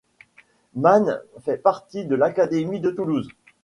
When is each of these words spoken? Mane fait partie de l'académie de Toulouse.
Mane 0.73 1.11
fait 1.45 1.57
partie 1.61 2.05
de 2.05 2.15
l'académie 2.15 2.79
de 2.79 2.89
Toulouse. 2.89 3.29